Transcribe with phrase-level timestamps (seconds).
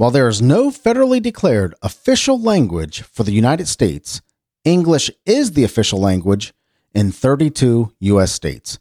[0.00, 4.22] While there is no federally declared official language for the United States,
[4.64, 6.54] English is the official language
[6.94, 8.32] in 32 U.S.
[8.32, 8.78] states.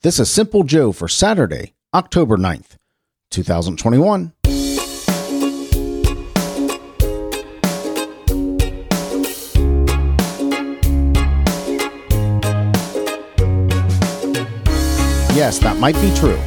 [0.00, 2.78] This is Simple Joe for Saturday, October 9th,
[3.30, 4.32] 2021.
[15.36, 16.40] Yes, that might be true.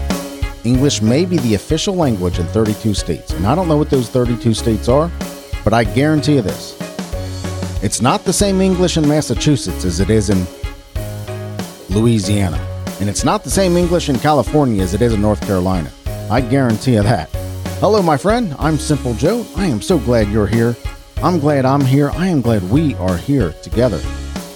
[0.67, 3.31] English may be the official language in 32 states.
[3.31, 5.09] And I don't know what those 32 states are,
[5.63, 6.77] but I guarantee you this.
[7.81, 10.45] It's not the same English in Massachusetts as it is in
[11.89, 12.57] Louisiana.
[12.99, 15.89] And it's not the same English in California as it is in North Carolina.
[16.29, 17.29] I guarantee you that.
[17.79, 18.53] Hello, my friend.
[18.59, 19.45] I'm Simple Joe.
[19.55, 20.75] I am so glad you're here.
[21.23, 22.09] I'm glad I'm here.
[22.11, 24.01] I am glad we are here together.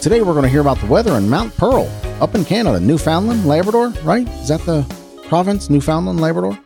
[0.01, 3.45] Today, we're going to hear about the weather in Mount Pearl, up in Canada, Newfoundland,
[3.45, 4.27] Labrador, right?
[4.27, 4.81] Is that the
[5.31, 6.59] province, Newfoundland, Labrador.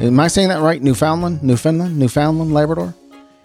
[0.00, 0.82] Am I saying that right?
[0.82, 2.92] Newfoundland, Newfoundland, Newfoundland, Labrador.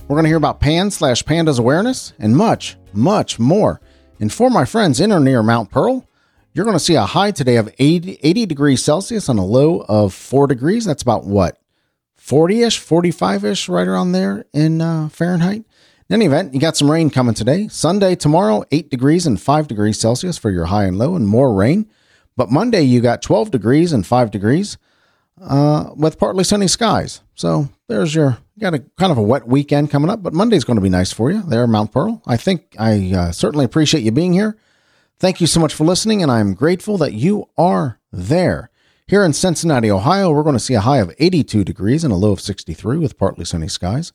[0.07, 3.79] We're going to hear about pan slash pandas awareness and much, much more.
[4.19, 6.09] And for my friends in or near Mount Pearl,
[6.51, 9.85] you're going to see a high today of 80, 80 degrees Celsius and a low
[9.87, 10.83] of 4 degrees.
[10.83, 11.61] That's about what?
[12.15, 15.63] 40 ish, 45 ish, right around there in uh, Fahrenheit.
[16.09, 17.67] In any event, you got some rain coming today.
[17.67, 21.53] Sunday, tomorrow, 8 degrees and 5 degrees Celsius for your high and low, and more
[21.53, 21.87] rain.
[22.37, 24.77] But Monday, you got 12 degrees and 5 degrees
[25.41, 27.21] uh, with partly sunny skies.
[27.33, 30.63] So there's your, you got a kind of a wet weekend coming up, but Monday's
[30.63, 32.21] going to be nice for you there, Mount Pearl.
[32.25, 34.57] I think I uh, certainly appreciate you being here.
[35.17, 38.69] Thank you so much for listening, and I'm grateful that you are there.
[39.07, 42.17] Here in Cincinnati, Ohio, we're going to see a high of 82 degrees and a
[42.17, 44.11] low of 63 with partly sunny skies.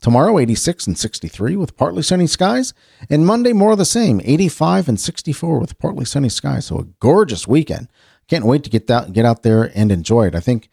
[0.00, 2.72] Tomorrow, 86 and 63 with partly sunny skies.
[3.10, 6.66] And Monday, more of the same, 85 and 64 with partly sunny skies.
[6.66, 7.88] So a gorgeous weekend.
[8.26, 10.34] Can't wait to get that, get out there and enjoy it.
[10.34, 10.68] I think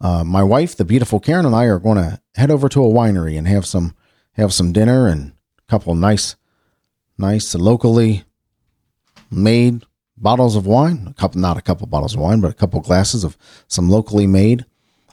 [0.00, 2.92] uh, my wife, the beautiful Karen, and I are going to head over to a
[2.92, 3.94] winery and have some
[4.32, 6.36] have some dinner and a couple nice,
[7.16, 8.24] nice locally
[9.30, 9.84] made
[10.16, 11.06] bottles of wine.
[11.08, 14.26] A couple, not a couple bottles of wine, but a couple glasses of some locally
[14.26, 14.66] made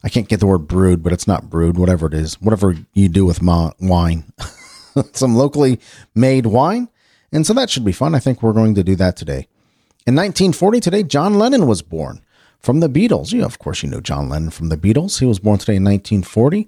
[0.04, 3.10] I can't get the word brewed, but it's not brewed, whatever it is, whatever you
[3.10, 4.26] do with ma- wine.
[5.14, 5.80] Some locally
[6.14, 6.90] made wine.
[7.32, 8.14] And so that should be fun.
[8.14, 9.48] I think we're going to do that today.
[10.06, 12.22] In 1940, today, John Lennon was born
[12.60, 13.32] from the Beatles.
[13.32, 15.20] Yeah, of course, you know John Lennon from the Beatles.
[15.20, 16.68] He was born today in 1940.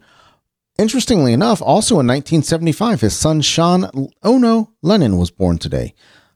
[0.78, 5.94] Interestingly enough, also in 1975, his son Sean Ono Lennon was born today.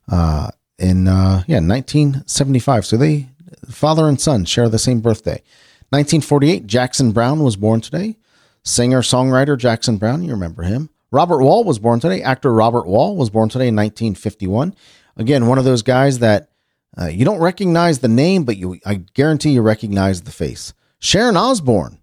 [0.09, 2.85] Uh, in uh, yeah, 1975.
[2.85, 3.27] So they
[3.69, 5.43] father and son share the same birthday.
[5.91, 8.17] 1948, Jackson Browne was born today.
[8.63, 10.89] Singer songwriter Jackson Browne, you remember him.
[11.11, 12.21] Robert Wuhl was born today.
[12.21, 14.75] Actor Robert Wuhl was born today in 1951.
[15.17, 16.49] Again, one of those guys that
[16.99, 20.73] uh, you don't recognize the name, but you I guarantee you recognize the face.
[20.99, 21.99] Sharon Osbourne,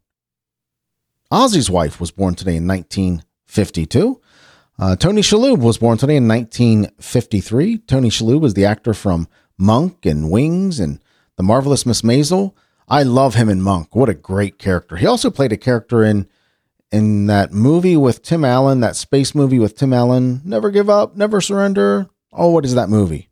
[1.31, 4.21] Ozzy's wife, was born today in 1952.
[4.79, 7.79] Uh, Tony Shalhoub was born today in 1953.
[7.79, 11.01] Tony Shalhoub was the actor from Monk and Wings and
[11.37, 12.55] The Marvelous Miss Maisel.
[12.89, 13.95] I love him in Monk.
[13.97, 14.97] What a great character.
[14.97, 16.29] He also played a character in
[16.93, 21.17] in that movie with Tim Allen, that space movie with Tim Allen, Never Give Up,
[21.17, 22.09] Never Surrender.
[22.33, 23.29] Oh, what is that movie?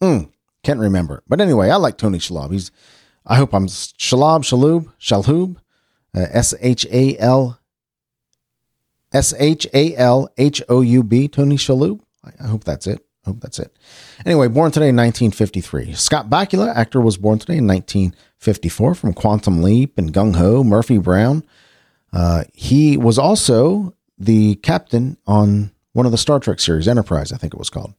[0.00, 0.24] Hmm,
[0.62, 1.22] can't remember.
[1.28, 2.52] But anyway, I like Tony Shalhoub.
[2.52, 2.70] He's,
[3.26, 4.44] I hope I'm Shalhoub,
[5.00, 5.56] Shalhoub,
[6.14, 7.58] uh, S H A L
[9.12, 12.00] S H A L H O U B, Tony Shalhoub.
[12.40, 13.04] I hope that's it.
[13.24, 13.76] Hope that's it.
[14.26, 15.94] Anyway, born today in 1953.
[15.94, 20.98] Scott Bakula, actor, was born today in 1954 from Quantum Leap and Gung Ho, Murphy
[20.98, 21.44] Brown.
[22.12, 27.36] Uh, he was also the captain on one of the Star Trek series, Enterprise, I
[27.36, 27.94] think it was called.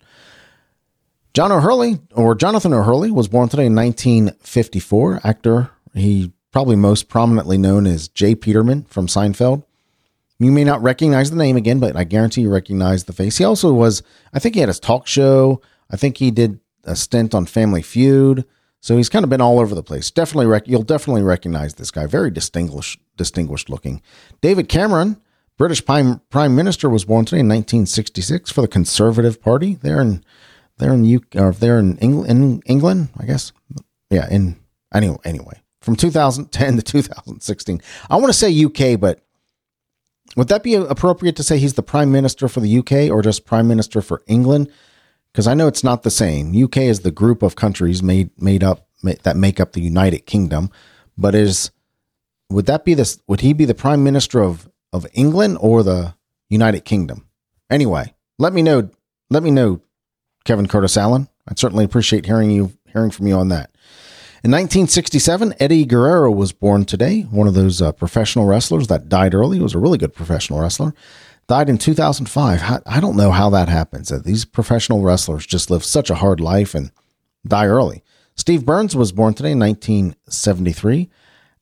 [1.34, 5.22] John O'Hurley, or Jonathan O'Hurley, was born today in 1954.
[5.24, 8.36] Actor, he probably most prominently known as J.
[8.36, 9.64] Peterman from Seinfeld.
[10.44, 13.38] You may not recognize the name again, but I guarantee you recognize the face.
[13.38, 15.62] He also was, I think he had his talk show.
[15.90, 18.46] I think he did a stint on Family Feud.
[18.82, 20.12] So he's kind of been all over the place.
[20.12, 22.06] Definitely, rec- you'll definitely recognize this guy.
[22.06, 24.02] Very distinguished, distinguished looking.
[24.42, 25.22] David Cameron,
[25.58, 29.76] British Prime Prime Minister, was born today in 1966 for the Conservative Party.
[29.76, 30.22] There in
[30.80, 33.54] there in UK, or there in England, in England, I guess.
[34.10, 34.58] Yeah, in
[34.94, 37.82] anyway, anyway, from 2010 to 2016.
[38.10, 39.23] I want to say UK, but
[40.36, 43.46] would that be appropriate to say he's the prime minister for the UK or just
[43.46, 44.72] prime minister for England?
[45.32, 46.56] Because I know it's not the same.
[46.64, 50.70] UK is the group of countries made made up that make up the United Kingdom,
[51.18, 51.72] but is
[52.50, 53.20] would that be this?
[53.28, 56.16] Would he be the prime minister of of England or the
[56.50, 57.28] United Kingdom?
[57.70, 58.90] Anyway, let me know.
[59.30, 59.82] Let me know,
[60.46, 61.28] Kevin Curtis Allen.
[61.48, 63.73] I'd certainly appreciate hearing you hearing from you on that.
[64.44, 69.34] In 1967, Eddie Guerrero was born today, one of those uh, professional wrestlers that died
[69.34, 69.56] early.
[69.56, 70.94] He was a really good professional wrestler.
[71.48, 72.82] Died in 2005.
[72.86, 74.10] I don't know how that happens.
[74.10, 76.92] These professional wrestlers just live such a hard life and
[77.48, 78.04] die early.
[78.36, 81.10] Steve Burns was born today in 1973.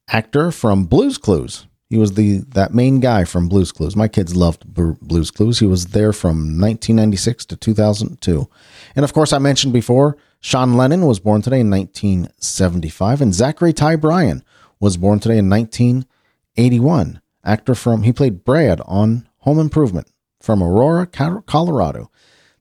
[0.08, 1.68] Actor from Blue's Clues.
[1.88, 3.96] He was the that main guy from Blue's Clues.
[3.96, 5.60] My kids loved Blue's Clues.
[5.60, 8.50] He was there from 1996 to 2002.
[8.96, 13.74] And of course, I mentioned before, Sean Lennon was born today in 1975, and Zachary
[13.74, 14.44] Ty Bryan
[14.80, 17.22] was born today in 1981.
[17.46, 20.12] Actor from he played Brad on Home Improvement
[20.42, 22.10] from Aurora, Colorado.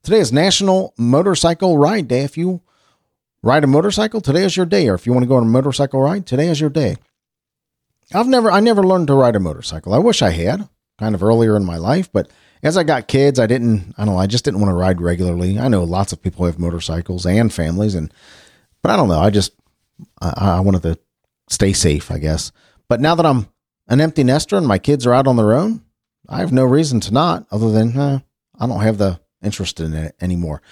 [0.03, 2.23] Today is National Motorcycle Ride Day.
[2.23, 2.61] If you
[3.43, 4.87] ride a motorcycle, today is your day.
[4.87, 6.97] Or if you want to go on a motorcycle ride, today is your day.
[8.13, 9.95] I've never I never learned to ride a motorcycle.
[9.95, 10.69] I wish I had
[10.99, 12.31] kind of earlier in my life, but
[12.63, 15.01] as I got kids, I didn't I don't know, I just didn't want to ride
[15.01, 15.59] regularly.
[15.59, 18.13] I know lots of people who have motorcycles and families and
[18.83, 19.53] but I don't know, I just
[20.21, 20.99] I, I wanted to
[21.49, 22.53] stay safe, I guess.
[22.89, 23.49] But now that I'm
[23.89, 25.83] an empty nester and my kids are out on their own,
[26.29, 28.19] I have no reason to not other than eh,
[28.59, 30.63] I don't have the interest in it anymore.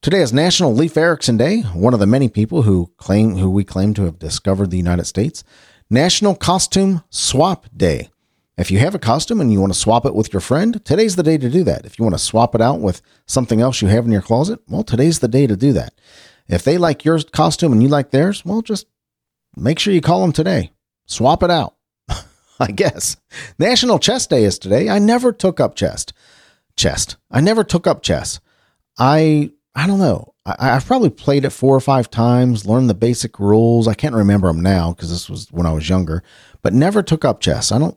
[0.00, 3.64] Today is National Leif Erikson Day, one of the many people who claim who we
[3.64, 5.42] claim to have discovered the United States.
[5.90, 8.10] National Costume Swap Day.
[8.58, 11.14] If you have a costume and you want to swap it with your friend, today's
[11.14, 11.86] the day to do that.
[11.86, 14.58] If you want to swap it out with something else you have in your closet,
[14.66, 15.94] well, today's the day to do that.
[16.48, 18.86] If they like your costume and you like theirs, well, just
[19.56, 20.72] make sure you call them today.
[21.06, 21.76] Swap it out.
[22.60, 23.16] I guess.
[23.60, 24.88] National Chess Day is today.
[24.88, 26.06] I never took up chess.
[26.76, 27.16] Chess.
[27.30, 28.40] I never took up chess.
[28.98, 30.34] I I don't know.
[30.44, 33.86] I, have probably played it four or five times, learned the basic rules.
[33.86, 36.24] I can't remember them now because this was when I was younger,
[36.62, 37.70] but never took up chess.
[37.70, 37.96] I don't.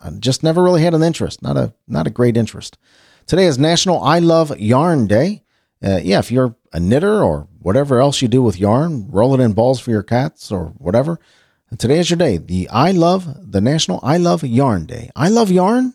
[0.00, 1.42] I just never really had an interest.
[1.42, 2.78] Not a not a great interest.
[3.26, 5.42] Today is National I Love Yarn Day.
[5.82, 9.40] Uh, yeah, if you're a knitter or whatever else you do with yarn, roll it
[9.40, 11.18] in balls for your cats or whatever.
[11.78, 12.38] Today is your day.
[12.38, 15.10] The I love the National I Love Yarn Day.
[15.14, 15.94] I love yarn,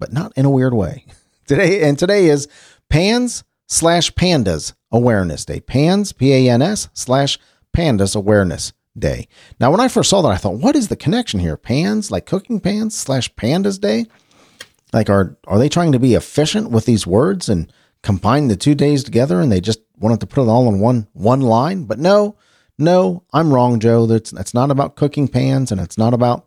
[0.00, 1.06] but not in a weird way.
[1.46, 2.48] Today and today is
[2.88, 5.60] Pans slash Pandas Awareness Day.
[5.60, 7.38] PANS, P A N S, slash
[7.76, 9.26] Pandas Awareness Day.
[9.58, 11.56] Now, when I first saw that, I thought, what is the connection here?
[11.56, 14.06] Pans, like cooking pans, slash Pandas Day?
[14.92, 17.72] Like, are, are they trying to be efficient with these words and
[18.02, 21.08] combine the two days together and they just wanted to put it all in one,
[21.14, 21.84] one line?
[21.84, 22.36] But no,
[22.76, 24.04] no, I'm wrong, Joe.
[24.04, 26.46] That's, that's not about cooking pans and it's not about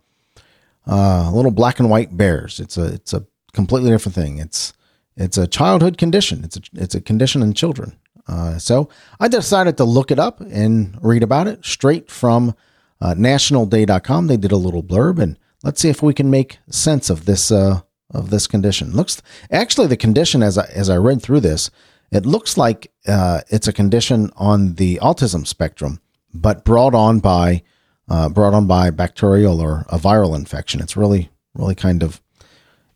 [0.85, 2.59] uh, little black and white bears.
[2.59, 4.37] It's a, it's a completely different thing.
[4.37, 4.73] It's,
[5.17, 6.43] it's a childhood condition.
[6.43, 7.97] It's a, it's a condition in children.
[8.27, 8.89] Uh, so
[9.19, 12.55] I decided to look it up and read about it straight from
[13.01, 14.27] uh, nationalday.com.
[14.27, 17.51] They did a little blurb, and let's see if we can make sense of this
[17.51, 17.81] uh,
[18.11, 18.93] of this condition.
[18.93, 21.69] Looks actually the condition as I, as I read through this,
[22.11, 25.99] it looks like uh, it's a condition on the autism spectrum,
[26.33, 27.63] but brought on by
[28.09, 30.81] uh, brought on by bacterial or a viral infection.
[30.81, 32.21] It's really really kind of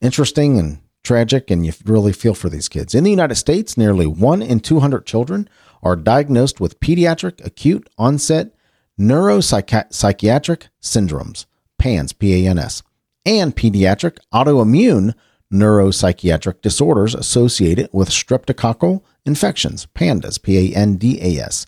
[0.02, 2.94] interesting and tragic, and you really feel for these kids.
[2.94, 5.50] In the United States, nearly one in 200 children
[5.81, 8.54] are diagnosed with pediatric acute onset
[9.00, 11.46] neuropsychiatric syndromes,
[11.78, 12.84] PANS, P A N S,
[13.25, 15.13] and pediatric autoimmune
[15.51, 21.66] neuropsychiatric disorders associated with streptococcal infections, PANDAS, P A N D A S.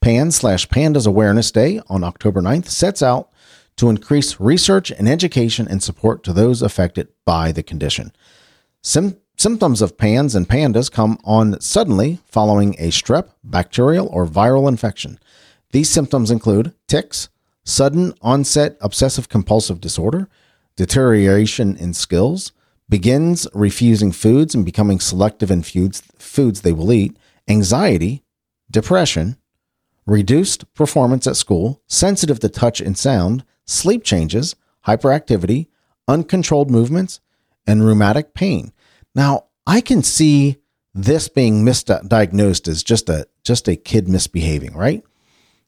[0.00, 3.30] PAN slash PANDAS Awareness Day on October 9th sets out
[3.76, 8.12] to increase research and education and support to those affected by the condition.
[8.88, 15.18] Symptoms of PANS and PANDAS come on suddenly following a strep, bacterial, or viral infection.
[15.72, 17.28] These symptoms include tics,
[17.66, 20.26] sudden onset obsessive compulsive disorder,
[20.74, 22.52] deterioration in skills,
[22.88, 27.14] begins refusing foods and becoming selective in foods, foods they will eat,
[27.46, 28.24] anxiety,
[28.70, 29.36] depression,
[30.06, 35.66] reduced performance at school, sensitive to touch and sound, sleep changes, hyperactivity,
[36.08, 37.20] uncontrolled movements,
[37.66, 38.72] and rheumatic pain.
[39.18, 40.58] Now, I can see
[40.94, 45.02] this being misdiagnosed as just a just a kid misbehaving, right?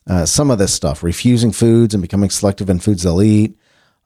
[0.08, 3.58] Uh, some of this stuff, refusing foods and becoming selective in foods they'll eat,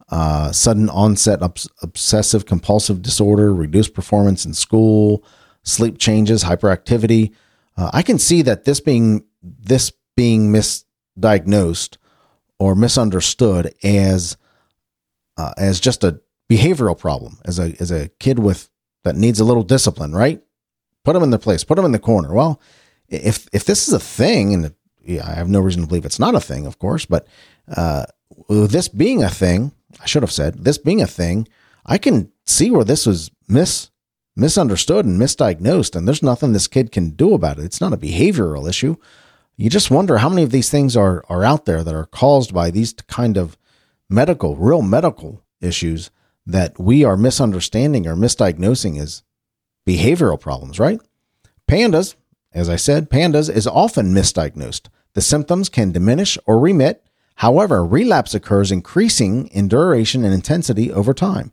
[0.09, 5.23] uh, sudden onset obs- obsessive compulsive disorder, reduced performance in school,
[5.63, 7.35] sleep changes, hyperactivity.
[7.77, 11.99] Uh, I can see that this being this being misdiagnosed
[12.59, 14.39] or misunderstood as
[15.37, 16.19] uh, as just a
[16.51, 18.71] behavioral problem as a as a kid with
[19.05, 20.43] that needs a little discipline, right?
[21.05, 22.35] Put them in their place, put them in the corner.
[22.35, 22.61] Well,
[23.09, 26.19] if if this is a thing, and yeah, I have no reason to believe it's
[26.19, 27.27] not a thing, of course, but
[27.77, 28.07] uh,
[28.49, 31.47] this being a thing, I should have said this being a thing,
[31.87, 33.91] I can see where this was mis
[34.37, 37.65] misunderstood and misdiagnosed, and there's nothing this kid can do about it.
[37.65, 38.97] It's not a behavioral issue.
[39.57, 42.53] You just wonder how many of these things are, are out there that are caused
[42.53, 43.57] by these kind of
[44.11, 46.11] medical, real medical issues
[46.47, 49.23] that we are misunderstanding or misdiagnosing as
[49.87, 51.01] behavioral problems, right?
[51.69, 52.15] Pandas,
[52.53, 54.89] as I said, pandas is often misdiagnosed.
[55.15, 57.05] The symptoms can diminish or remit.
[57.37, 61.53] However, relapse occurs increasing in duration and intensity over time.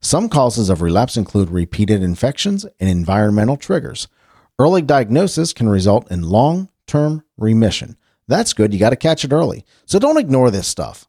[0.00, 4.08] Some causes of relapse include repeated infections and environmental triggers.
[4.58, 7.96] Early diagnosis can result in long term remission.
[8.26, 8.72] That's good.
[8.72, 9.64] You got to catch it early.
[9.86, 11.08] So don't ignore this stuff.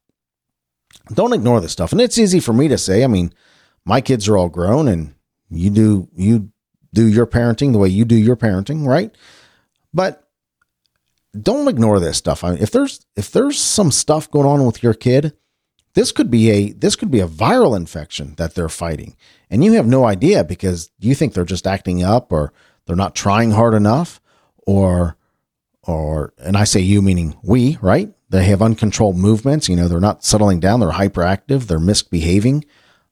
[1.14, 1.92] Don't ignore this stuff.
[1.92, 3.04] And it's easy for me to say.
[3.04, 3.34] I mean,
[3.86, 5.14] my kids are all grown and
[5.50, 6.52] you do you
[6.94, 9.16] do your parenting the way you do your parenting, right?
[9.94, 10.28] But
[11.40, 12.44] don't ignore this stuff.
[12.44, 15.34] I mean, if there's if there's some stuff going on with your kid,
[15.94, 19.16] this could be a this could be a viral infection that they're fighting.
[19.50, 22.54] And you have no idea because you think they're just acting up or
[22.86, 24.22] they're not trying hard enough
[24.66, 25.18] or
[25.84, 28.14] or and I say you meaning we, right?
[28.32, 32.64] They have uncontrolled movements, you know, they're not settling down, they're hyperactive, they're misbehaving.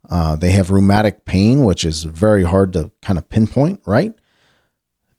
[0.09, 4.13] Uh, they have rheumatic pain, which is very hard to kind of pinpoint, right?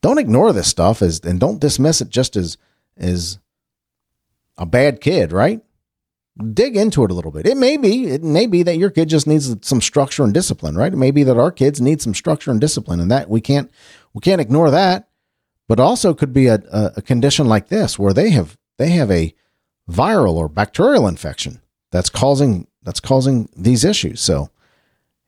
[0.01, 2.57] Don't ignore this stuff as and don't dismiss it just as
[2.97, 3.39] as
[4.57, 5.61] a bad kid, right?
[6.55, 7.47] Dig into it a little bit.
[7.47, 10.77] It may be, it may be that your kid just needs some structure and discipline,
[10.77, 10.93] right?
[10.93, 13.71] It may be that our kids need some structure and discipline, and that we can't
[14.15, 15.09] we can't ignore that.
[15.69, 19.35] But also could be a, a, condition like this where they have they have a
[19.91, 24.21] viral or bacterial infection that's causing that's causing these issues.
[24.21, 24.51] So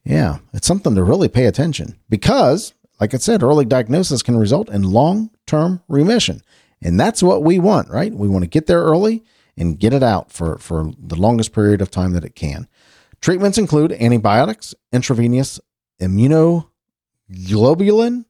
[0.05, 4.69] yeah, it's something to really pay attention because, like I said, early diagnosis can result
[4.69, 6.43] in long term remission.
[6.81, 8.13] And that's what we want, right?
[8.13, 9.23] We want to get there early
[9.57, 12.67] and get it out for, for the longest period of time that it can.
[13.21, 15.61] Treatments include antibiotics, intravenous
[16.01, 18.25] immunoglobulin,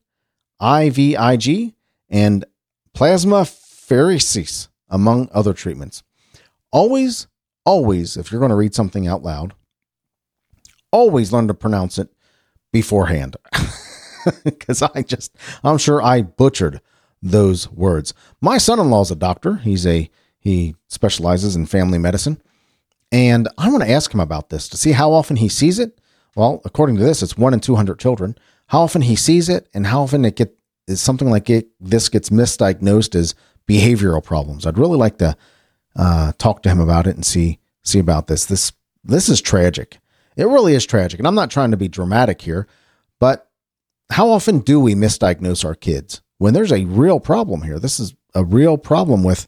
[0.60, 1.72] IVIG,
[2.10, 2.44] and
[2.94, 6.02] plasmapheresis, among other treatments.
[6.72, 7.26] Always,
[7.64, 9.54] always, if you're going to read something out loud,
[10.90, 12.08] always learn to pronounce it
[12.72, 13.36] beforehand.
[14.44, 16.80] Because I just, I'm sure I butchered
[17.20, 18.14] those words.
[18.40, 19.56] My son-in-law is a doctor.
[19.56, 22.40] He's a he specializes in family medicine.
[23.12, 26.00] And I want to ask him about this to see how often he sees it.
[26.34, 28.36] Well, according to this, it's one in 200 children.
[28.68, 30.56] How often he sees it and how often it get
[30.88, 33.34] is something like it this gets misdiagnosed as
[33.68, 34.66] behavioral problems.
[34.66, 35.36] I'd really like to
[35.96, 38.46] uh, talk to him about it and see see about this.
[38.46, 38.72] This
[39.04, 39.98] this is tragic.
[40.36, 41.20] It really is tragic.
[41.20, 42.66] And I'm not trying to be dramatic here,
[43.20, 43.50] but
[44.10, 46.22] how often do we misdiagnose our kids?
[46.42, 47.78] when there's a real problem here.
[47.78, 49.46] This is a real problem with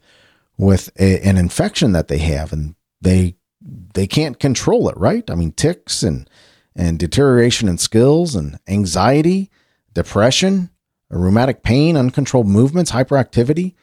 [0.57, 5.29] with a, an infection that they have, and they they can't control it, right?
[5.29, 6.31] I mean, tics and
[6.77, 9.51] and deterioration in skills and anxiety,
[9.93, 10.71] depression,
[11.11, 13.75] rheumatic pain, uncontrolled movements, hyperactivity.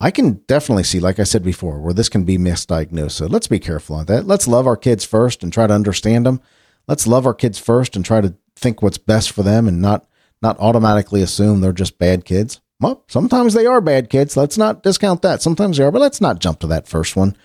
[0.00, 3.12] I can definitely see, like I said before, where this can be misdiagnosed.
[3.12, 4.26] So let's be careful on that.
[4.26, 6.40] Let's love our kids first and try to understand them.
[6.88, 10.06] Let's love our kids first and try to think what's best for them and not
[10.42, 12.60] not automatically assume they're just bad kids.
[12.80, 14.36] Well, sometimes they are bad kids.
[14.36, 15.40] Let's not discount that.
[15.40, 17.36] Sometimes they are, but let's not jump to that first one.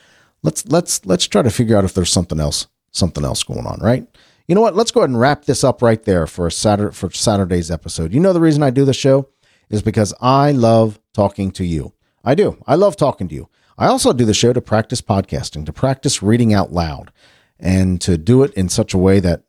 [0.44, 3.80] Let's let's let's try to figure out if there's something else something else going on,
[3.82, 4.06] right?
[4.48, 4.76] You know what?
[4.76, 8.14] Let's go ahead and wrap this up right there for a Saturday for Saturday's episode.
[8.14, 9.30] You know the reason I do the show
[9.70, 11.94] is because I love talking to you.
[12.24, 12.62] I do.
[12.68, 13.50] I love talking to you.
[13.78, 17.12] I also do the show to practice podcasting, to practice reading out loud,
[17.60, 19.44] and to do it in such a way that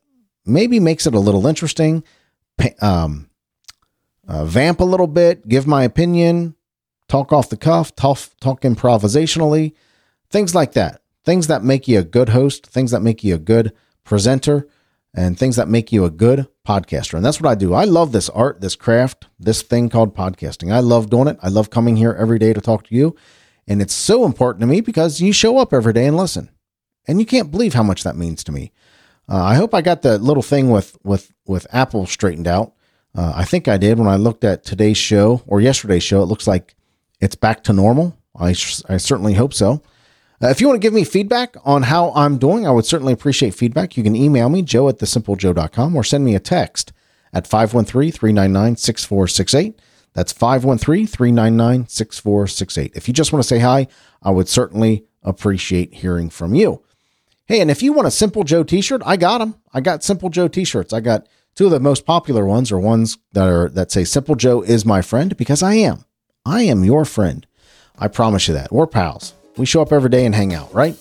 [0.45, 2.03] maybe makes it a little interesting,
[2.81, 3.29] um,
[4.27, 6.55] uh, vamp a little bit, give my opinion,
[7.07, 9.73] talk off the cuff, talk, talk improvisationally,
[10.29, 11.01] things like that.
[11.23, 13.73] Things that make you a good host, things that make you a good
[14.03, 14.67] presenter,
[15.13, 17.15] and things that make you a good podcaster.
[17.15, 17.73] And that's what I do.
[17.73, 20.71] I love this art, this craft, this thing called podcasting.
[20.71, 21.37] I love doing it.
[21.41, 23.15] I love coming here every day to talk to you.
[23.67, 26.49] And it's so important to me because you show up every day and listen.
[27.07, 28.71] And you can't believe how much that means to me.
[29.29, 32.73] Uh, I hope I got the little thing with with with Apple straightened out.
[33.15, 36.21] Uh, I think I did when I looked at today's show or yesterday's show.
[36.21, 36.75] It looks like
[37.19, 38.17] it's back to normal.
[38.37, 38.49] I,
[38.87, 39.81] I certainly hope so.
[40.41, 43.13] Uh, if you want to give me feedback on how I'm doing, I would certainly
[43.13, 43.95] appreciate feedback.
[43.95, 46.91] You can email me, joe at thesimplejoe.com, or send me a text
[47.31, 49.79] at 513 399 6468.
[50.13, 52.91] That's 513 399 6468.
[52.95, 53.87] If you just want to say hi,
[54.23, 56.83] I would certainly appreciate hearing from you.
[57.45, 59.55] Hey, and if you want a Simple Joe t shirt, I got them.
[59.73, 60.91] I got Simple Joe t shirts.
[60.91, 64.35] I got Two of the most popular ones are ones that are that say Simple
[64.35, 66.05] Joe is my friend because I am.
[66.45, 67.45] I am your friend.
[67.99, 68.71] I promise you that.
[68.71, 69.33] We're pals.
[69.57, 70.95] We show up every day and hang out, right?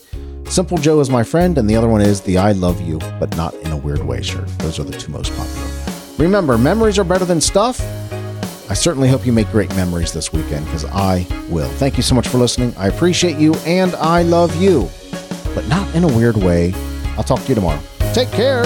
[0.48, 3.36] Simple Joe is my friend, and the other one is the I love you, but
[3.36, 4.48] not in a weird way shirt.
[4.58, 5.68] Those are the two most popular.
[6.18, 7.80] Remember, memories are better than stuff.
[8.68, 11.68] I certainly hope you make great memories this weekend because I will.
[11.70, 12.74] Thank you so much for listening.
[12.76, 14.88] I appreciate you and I love you,
[15.54, 16.72] but not in a weird way.
[17.16, 17.80] I'll talk to you tomorrow.
[18.12, 18.64] Take care.